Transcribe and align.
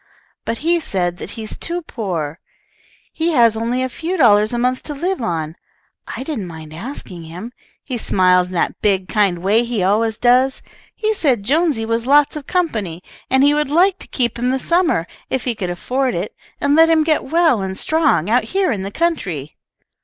But 0.45 0.57
he 0.65 0.79
said 0.79 1.17
that 1.17 1.29
he 1.37 1.43
is 1.43 1.55
too 1.55 1.83
poor. 1.83 2.39
He 3.13 3.33
has 3.33 3.55
only 3.55 3.83
a 3.83 3.87
few 3.87 4.17
dollars 4.17 4.51
a 4.51 4.57
month 4.57 4.81
to 4.89 4.95
live 4.95 5.21
on. 5.21 5.55
I 6.07 6.23
didn't 6.23 6.47
mind 6.47 6.73
asking 6.73 7.25
him. 7.25 7.53
He 7.83 7.99
smiled 7.99 8.47
in 8.47 8.53
that 8.53 8.81
big, 8.81 9.07
kind 9.07 9.43
way 9.43 9.63
he 9.63 9.83
always 9.83 10.17
does. 10.17 10.63
He 10.95 11.13
said 11.13 11.43
Jonesy 11.43 11.85
was 11.85 12.07
lots 12.07 12.35
of 12.35 12.47
company, 12.47 13.03
and 13.29 13.43
he 13.43 13.53
would 13.53 13.69
like 13.69 13.99
to 13.99 14.07
keep 14.07 14.39
him 14.39 14.49
this 14.49 14.65
summer, 14.67 15.05
if 15.29 15.43
he 15.45 15.53
could 15.53 15.69
afford 15.69 16.15
it, 16.15 16.35
and 16.59 16.75
let 16.75 16.89
him 16.89 17.03
get 17.03 17.25
well 17.25 17.61
and 17.61 17.77
strong 17.77 18.27
out 18.27 18.45
here 18.45 18.71
in 18.71 18.81
the 18.81 18.89
country." 18.89 19.55